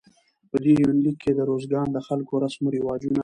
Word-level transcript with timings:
په 0.49 0.57
دې 0.63 0.73
يونليک 0.81 1.17
کې 1.23 1.31
د 1.35 1.39
روزګان 1.51 1.87
د 1.91 1.97
خلکو 2.07 2.33
رسم 2.43 2.63
رواجونه 2.75 3.19